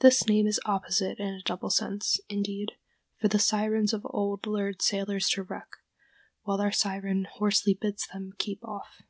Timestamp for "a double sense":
1.34-2.18